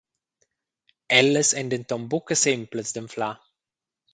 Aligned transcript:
Ellas 1.19 1.53
ein 1.59 1.69
denton 1.73 2.03
buca 2.13 2.35
semplas 2.45 2.89
d’anflar. 2.93 3.35